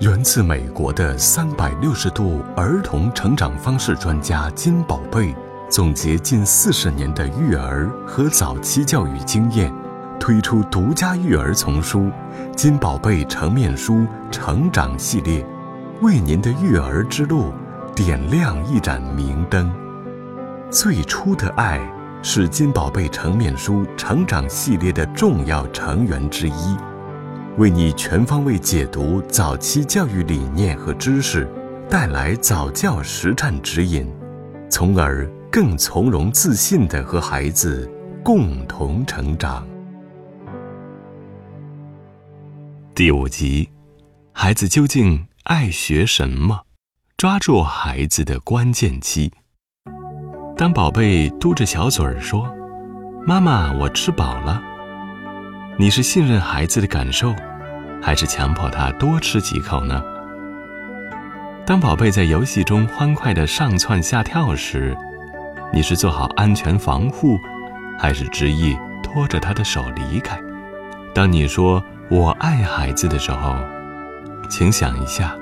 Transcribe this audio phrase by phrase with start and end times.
[0.00, 5.34] 源自美国的三百六十度儿童成长方式专家金宝贝，
[5.70, 9.72] 总结近四十年的育儿和早期教育经验，
[10.20, 12.00] 推出独家育儿丛书
[12.54, 15.42] 《金宝贝成面书成长系列》，
[16.02, 17.50] 为您的育儿之路
[17.94, 19.72] 点亮一盏明灯。
[20.70, 21.80] 最初的爱
[22.22, 26.76] 是金宝贝成面书成长系列的重要成员之一。
[27.58, 31.48] 为你全方位解读早期教育理念和知识，
[31.88, 34.06] 带来早教实战指引，
[34.68, 37.90] 从而更从容自信地和孩子
[38.22, 39.66] 共同成长。
[42.94, 43.66] 第五集，
[44.32, 46.60] 孩子究竟爱学什么？
[47.16, 49.32] 抓住孩子的关键期。
[50.58, 52.46] 当宝贝嘟着小嘴儿说
[53.26, 54.62] ：“妈妈，我吃饱了。”
[55.78, 57.34] 你是信任孩子的感受，
[58.06, 60.00] 还是强迫他多吃几口呢？
[61.66, 64.96] 当宝贝在游戏中欢快地上窜下跳时，
[65.72, 67.36] 你是做好安全防护，
[67.98, 70.38] 还是执意拖着他的手离开？
[71.12, 73.56] 当你说“我爱孩子”的时候，
[74.48, 75.34] 请想一下，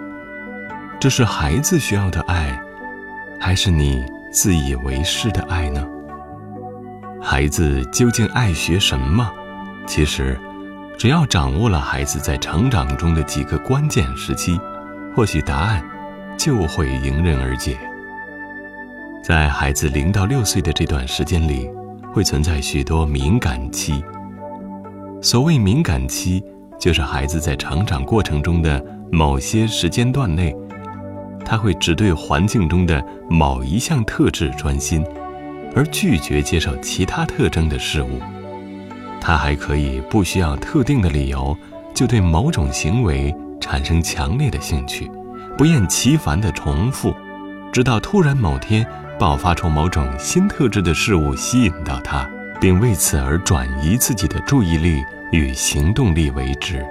[0.98, 2.58] 这是孩子需要的爱，
[3.38, 5.86] 还是你自以为是的爱呢？
[7.20, 9.30] 孩子究竟爱学什么？
[9.86, 10.40] 其实，
[10.96, 14.58] 只要掌握了孩子在成长中的几个关键时期，
[15.14, 15.84] 或许答案
[16.38, 17.76] 就会迎刃而解。
[19.22, 21.68] 在孩子零到六岁的这段时间里，
[22.12, 24.02] 会存在许多敏感期。
[25.20, 26.42] 所谓敏感期，
[26.78, 30.54] 就是孩子在成长过程中的某些时间段内，
[31.44, 35.04] 他会只对环境中的某一项特质专心，
[35.74, 38.20] 而拒绝接受其他特征的事物。
[39.27, 41.56] 他还可以不需要特定的理由，
[41.94, 45.11] 就对某种行为产生强烈的兴趣，
[45.56, 47.14] 不厌其烦地重复，
[47.72, 48.86] 直到突然某天
[49.19, 52.29] 爆发出某种新特质的事物吸引到他，
[52.61, 55.02] 并为此而转移自己的注意力
[55.33, 56.84] 与行动力为止。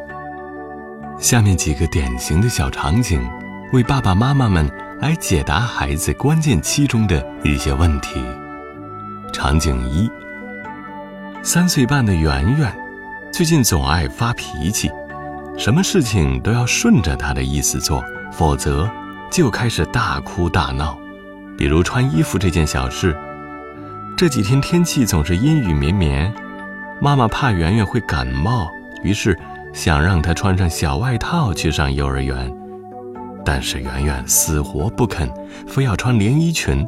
[1.20, 3.22] 下面几个典型的小场景，
[3.74, 4.68] 为爸爸妈妈们
[5.00, 8.20] 来解答孩子关键期中的一些问题。
[9.32, 10.10] 场景一。
[11.46, 12.74] 三岁半的圆圆，
[13.30, 14.90] 最近总爱发脾气，
[15.58, 18.90] 什么事情都要顺着他的意思做，否则
[19.30, 20.98] 就开始大哭大闹。
[21.58, 23.14] 比如穿衣服这件小事，
[24.16, 26.34] 这几天天气总是阴雨绵绵，
[27.02, 28.70] 妈妈怕圆圆会感冒，
[29.04, 29.38] 于是
[29.74, 32.50] 想让她穿上小外套去上幼儿园，
[33.44, 35.30] 但是圆圆死活不肯，
[35.68, 36.88] 非要穿连衣裙，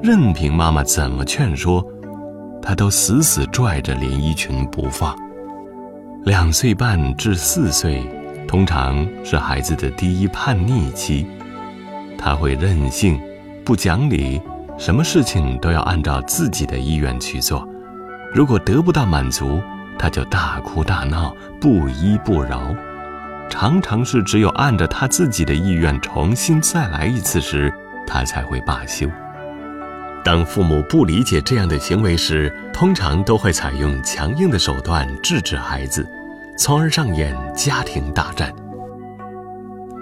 [0.00, 1.84] 任凭妈妈怎么劝说。
[2.68, 5.16] 他都死死拽着连衣裙不放。
[6.24, 8.06] 两岁半至四岁，
[8.46, 11.26] 通常是孩子的第一叛逆期，
[12.18, 13.18] 他会任性、
[13.64, 14.38] 不讲理，
[14.76, 17.66] 什么事情都要按照自己的意愿去做。
[18.34, 19.62] 如果得不到满足，
[19.98, 22.76] 他就大哭大闹，不依不饶。
[23.48, 27.72] 常常是只有按着他自己的意愿重新再来一次时，
[28.06, 29.08] 他才会罢休。
[30.24, 36.06] 当父母不理解这样的行为时，通常都会采用强硬的手段制止孩子，
[36.58, 38.52] 从而上演家庭大战。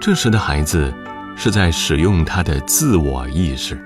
[0.01, 0.93] 这时的孩子
[1.35, 3.79] 是在使用他的自我意识，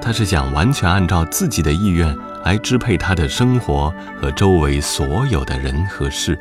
[0.00, 6.36] 他是想完全按照自己的意愿来支配他的生活和周围所有的人和事。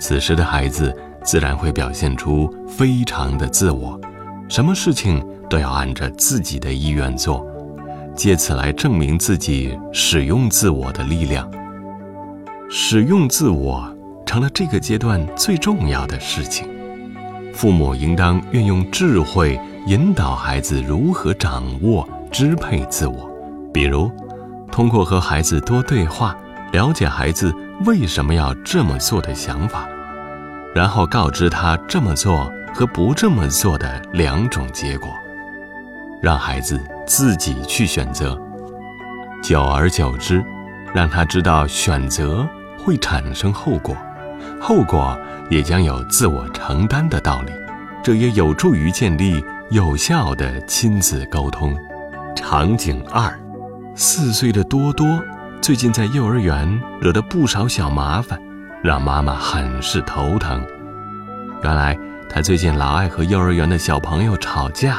[0.00, 4.00] 此时的孩子自然会表现出非常的自我，
[4.48, 7.46] 什么事情都要按着自己的意愿做。
[8.14, 11.50] 借此来证明自己使用自我的力量，
[12.70, 13.84] 使用自我
[14.24, 16.68] 成了这个阶段最重要的事情。
[17.52, 23.30] 父母应当运用智慧引导孩子如何掌握、支配自我，
[23.72, 24.10] 比如
[24.70, 26.36] 通过和孩子多对话，
[26.72, 27.54] 了解孩子
[27.84, 29.88] 为什么要这么做的想法，
[30.74, 35.08] 然后告知他这么做和不这么做的两种结果，
[36.22, 36.80] 让孩子。
[37.06, 38.38] 自己去选择，
[39.42, 40.44] 久而久之，
[40.94, 42.48] 让他知道选择
[42.78, 43.96] 会产生后果，
[44.60, 45.16] 后果
[45.50, 47.52] 也将有自我承担的道理。
[48.02, 51.74] 这也有助于建立有效的亲子沟通。
[52.34, 53.38] 场景二：
[53.94, 55.22] 四岁的多多
[55.60, 58.38] 最近在幼儿园惹了不少小麻烦，
[58.82, 60.62] 让妈妈很是头疼。
[61.62, 61.96] 原来
[62.28, 64.98] 他最近老爱和幼儿园的小朋友吵架，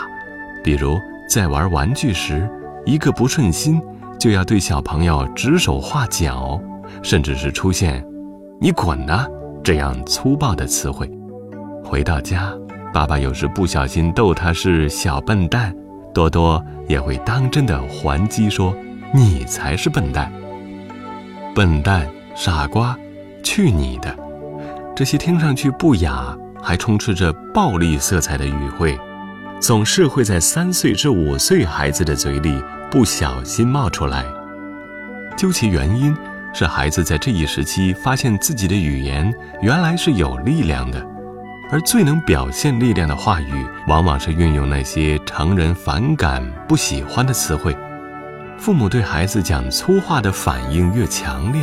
[0.64, 1.02] 比如。
[1.28, 2.50] 在玩玩具时，
[2.86, 3.82] 一个不顺心，
[4.20, 6.60] 就要对小朋友指手画脚，
[7.02, 8.06] 甚至是出现
[8.62, 9.26] “你滚呐”
[9.64, 11.10] 这样粗暴的词汇。
[11.84, 12.54] 回到家，
[12.94, 15.76] 爸爸有时不小心逗他是小笨蛋，
[16.14, 18.76] 多多也会当真的还击说
[19.14, 20.32] ：“你才是笨蛋，
[21.54, 22.98] 笨蛋，傻瓜，
[23.44, 24.16] 去你的！”
[24.96, 28.98] 这些听上去不雅，还充斥着暴力色彩的语汇，
[29.60, 32.62] 总是会在三岁至五岁孩子的嘴里
[32.92, 34.26] 不小心冒出来。
[35.36, 36.16] 究其原因，
[36.54, 41.06] 是孩子在这一时期发现自己的语言原来是有力量的，
[41.72, 47.76] 而最能表现力量的话语，往往是运用那些成人反感、不喜欢的词汇。
[48.58, 51.62] 父母对孩子讲粗话的反应越强烈，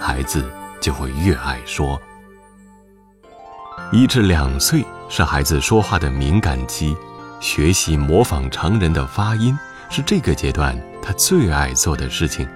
[0.00, 0.44] 孩子
[0.80, 2.00] 就会越爱说。
[3.92, 6.96] 一至两岁是孩子说话的敏感期，
[7.42, 9.58] 学习模仿成人的发音
[9.90, 12.48] 是这个阶段他最爱做的事情。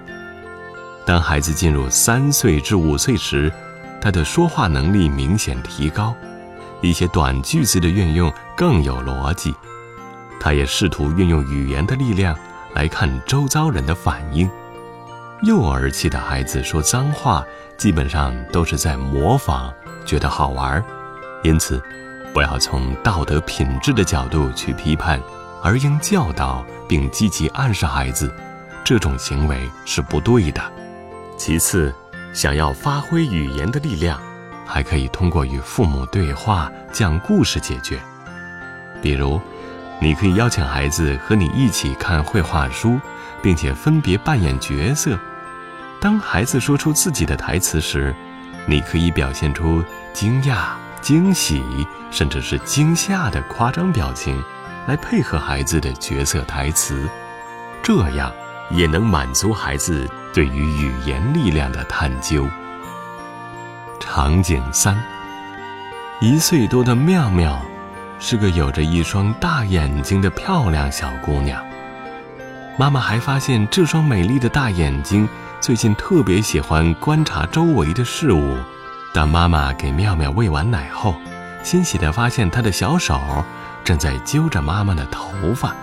[1.05, 3.51] 当孩子进入三岁至五岁时，
[3.99, 6.15] 他的说话能力明显提高，
[6.81, 9.53] 一些短句子的运用更有逻辑。
[10.39, 12.37] 他也试图运用语言的力量
[12.73, 14.49] 来看周遭人的反应。
[15.43, 17.45] 幼儿期的孩子说脏话，
[17.77, 19.73] 基本上都是在模仿，
[20.05, 20.81] 觉得好玩。
[21.43, 21.81] 因此，
[22.33, 25.19] 不要从道德品质的角度去批判，
[25.63, 28.31] 而应教导并积极暗示孩子，
[28.83, 30.61] 这种行为是不对的。
[31.35, 31.93] 其次，
[32.33, 34.19] 想要发挥语言的力量，
[34.65, 37.99] 还可以通过与父母对话、讲故事解决。
[39.01, 39.41] 比如，
[39.99, 42.99] 你可以邀请孩子和你一起看绘画书，
[43.41, 45.17] 并且分别扮演角色。
[45.99, 48.15] 当孩子说出自己的台词时，
[48.67, 49.83] 你可以表现出
[50.13, 50.69] 惊讶。
[51.01, 54.43] 惊喜，甚至是惊吓的夸张表情，
[54.87, 57.07] 来配合孩子的角色台词，
[57.81, 58.31] 这样
[58.71, 62.47] 也能满足孩子对于语言力量的探究。
[63.99, 64.97] 场景三：
[66.19, 67.61] 一岁多的妙妙，
[68.19, 71.63] 是个有着一双大眼睛的漂亮小姑娘。
[72.77, 75.27] 妈妈还发现，这双美丽的大眼睛
[75.59, 78.57] 最近特别喜欢观察周围的事物。
[79.13, 81.15] 当妈妈给妙妙喂完奶后，
[81.63, 83.19] 欣喜地发现她的小手
[83.83, 85.75] 正在揪着妈妈的头发，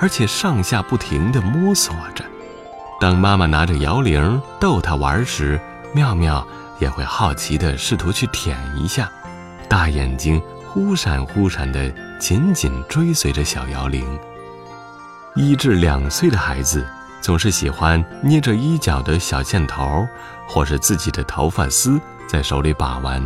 [0.00, 2.24] 而且上下不停地摸索着。
[3.00, 5.60] 当妈妈拿着摇铃逗她玩时，
[5.92, 6.46] 妙妙
[6.78, 9.10] 也会好奇地试图去舔一下，
[9.68, 14.04] 大眼睛忽闪忽闪地紧紧追随着小摇铃。
[15.34, 16.86] 一至两岁的孩子
[17.20, 20.06] 总是喜欢捏着衣角的小线头，
[20.46, 22.00] 或是自己的头发丝。
[22.26, 23.24] 在手里把玩。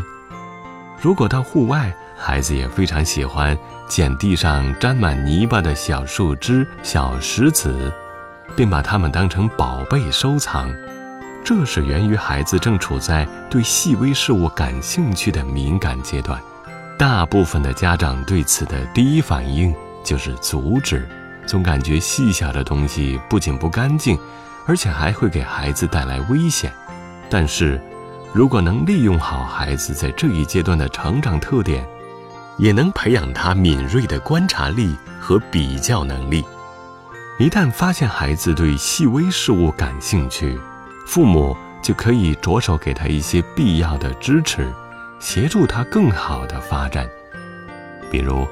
[1.01, 3.57] 如果到户外，孩子也非常喜欢
[3.89, 7.91] 捡地上沾满泥巴的小树枝、小石子，
[8.57, 10.71] 并把它们当成宝贝收藏。
[11.45, 16.39] 这是源于孩子正处在对细微事物感兴趣的敏感阶段。
[16.99, 19.75] 大部分的家长对此的第一反应
[20.05, 21.09] 就是阻止，
[21.47, 24.19] 总感觉细小的东西不仅不干净，
[24.67, 26.71] 而且还会给孩子带来危险。
[27.31, 27.81] 但是，
[28.33, 31.87] 如果能利用好孩子在这一阶段的成长特点，
[32.57, 36.45] 也能培养他敏锐的观察力和比较能力。
[37.39, 40.59] 一旦发现孩子对细微事物感兴趣，
[41.07, 44.67] 父母就可以着手给他一些必要的支持，
[45.21, 47.09] 协助他更好的发展。
[48.11, 48.47] 比如，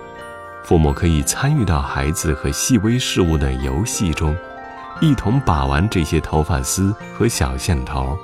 [0.63, 4.37] 父母可以参与到孩子和细微事物的游戏中，
[5.01, 8.17] 一同把玩这些头发丝和小线头，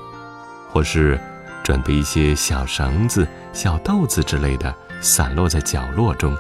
[0.73, 1.21] 或是。
[1.65, 6.37] 准备一些小绳子、小豆子之类的，散落在角落中，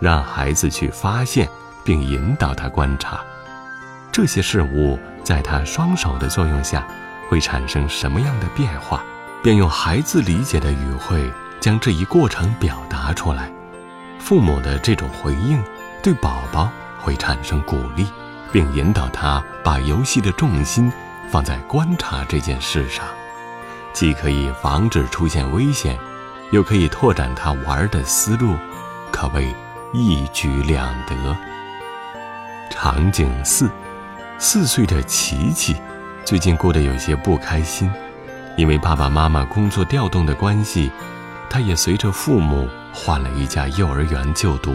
[0.00, 1.48] 让孩子去发现，
[1.84, 3.20] 并引导他观察
[4.10, 6.84] 这些事物在他双手的作用下
[7.30, 9.00] 会产生什么样的变化，
[9.44, 13.48] 便用孩子理解的语汇将这一过程表达出来。
[14.18, 15.62] 父母的这种回应
[16.02, 16.68] 对宝宝
[17.00, 18.08] 会产生鼓励，
[18.50, 20.92] 并引导他把游戏的重心
[21.30, 23.06] 放在观察这件事上。
[23.94, 25.96] 既可以防止出现危险，
[26.50, 28.56] 又可以拓展他玩的思路，
[29.12, 29.54] 可谓
[29.92, 31.14] 一举两得。
[32.70, 33.70] 场景四，
[34.36, 35.76] 四岁的琪琪
[36.24, 37.88] 最近过得有些不开心，
[38.56, 40.90] 因为爸爸妈妈工作调动的关系，
[41.48, 44.74] 他也随着父母换了一家幼儿园就读。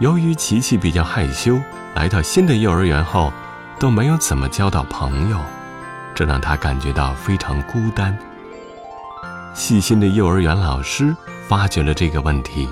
[0.00, 1.60] 由于琪琪比较害羞，
[1.94, 3.30] 来到新的幼儿园后
[3.78, 5.38] 都没有怎么交到朋友。
[6.14, 8.16] 这让他感觉到非常孤单。
[9.54, 11.14] 细心的幼儿园老师
[11.48, 12.68] 发觉了这个问题，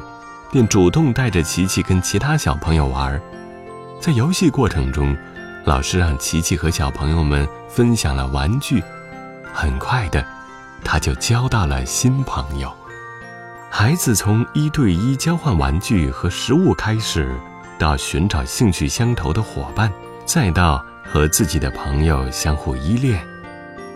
[0.51, 3.21] 便主动带着琪琪跟其他小朋友玩。
[4.01, 5.17] 在游戏过程中，
[5.65, 8.83] 老师让琪琪和小朋友们分享了玩具。
[9.53, 10.25] 很快的，
[10.83, 12.73] 他就交到了新朋友。
[13.71, 17.33] 孩子从一对一交换玩具和食物开始，
[17.79, 19.93] 到寻找兴趣相投的伙伴，
[20.27, 23.32] 再到和自己的朋友相互依恋。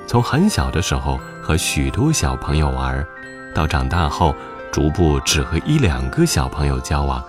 [0.06, 3.04] 从很小的时候和许多小朋友玩，
[3.54, 4.34] 到长大后
[4.70, 7.22] 逐步只和一两个小朋友交往，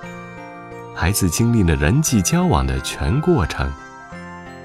[0.96, 3.72] 孩子经历了人际交往的全过程，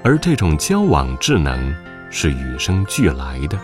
[0.04, 1.75] 而这种交往智能
[2.11, 3.59] 是与生俱来的。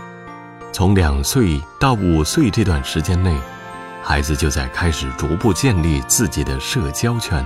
[0.71, 3.35] 从两岁到五岁这段时间内。
[4.01, 7.45] 孩子就在开始逐步建立自己的社交圈，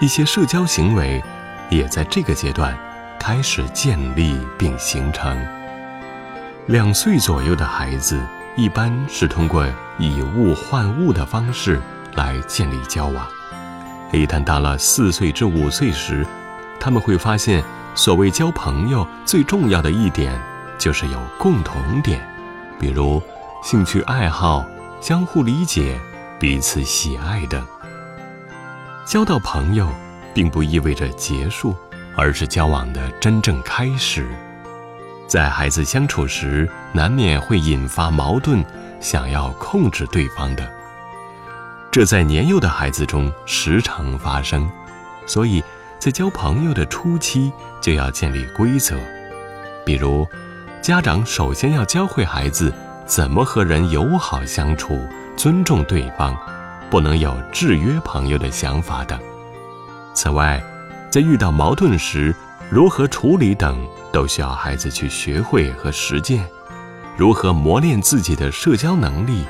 [0.00, 1.22] 一些社交行为
[1.70, 2.76] 也在这个阶段
[3.20, 5.38] 开始建立并形成。
[6.70, 8.24] 两岁左右的孩子
[8.56, 9.66] 一般是通过
[9.98, 11.82] 以物换物的方式
[12.14, 13.26] 来建立交往，
[14.12, 16.24] 一旦到了四岁至五岁时，
[16.78, 17.64] 他们会发现，
[17.96, 20.40] 所谓交朋友最重要的一点
[20.78, 22.24] 就是有共同点，
[22.78, 23.20] 比如
[23.64, 24.64] 兴趣爱好。
[25.00, 25.98] 相互理解、
[26.38, 27.66] 彼此喜爱等。
[29.04, 29.88] 交到朋友，
[30.32, 31.74] 并不意味着结束，
[32.14, 34.28] 而是交往的真正开始。
[35.30, 38.64] 在孩子相处时，难免会引发矛盾，
[38.98, 40.68] 想要控制对方的。
[41.88, 44.68] 这在年幼的孩子中时常发生，
[45.26, 45.62] 所以
[46.00, 48.96] 在交朋友的初期就要建立规则，
[49.86, 50.26] 比如，
[50.82, 52.74] 家长首先要教会孩子。
[53.06, 55.00] 怎么和人友好相处，
[55.36, 56.36] 尊重对方，
[56.90, 59.18] 不能有制约朋友的想法等。
[60.12, 60.60] 此外，
[61.08, 62.34] 在遇到矛盾时，
[62.68, 66.44] 如何处理等，都需要孩子去学会和实践。
[67.16, 69.44] 如何磨练自己的社交能力，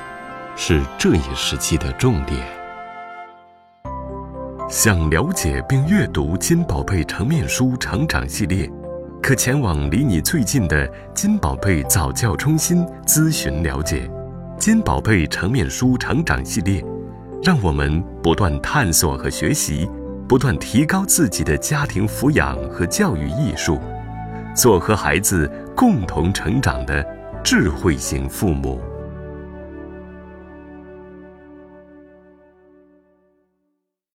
[0.56, 2.46] 是这一时期的重点。
[4.68, 8.70] 想了解并阅读金宝贝成面书成长系列。
[9.22, 14.10] 可前往离你最近的金宝贝早教中心咨询了解。
[14.58, 16.82] 金宝贝成面书成长系列，
[17.42, 19.88] 让我们不断探索和学习，
[20.26, 23.78] 不断提高自己的家庭抚养和教育艺术，
[24.54, 27.04] 做和孩子共同成长的
[27.42, 28.89] 智慧型父母。